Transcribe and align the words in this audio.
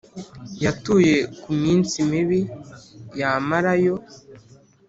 yatuye 0.63 1.15
ku 1.41 1.49
minsi 1.61 1.95
mibi 2.09 2.41
yamarayo. 3.19 3.95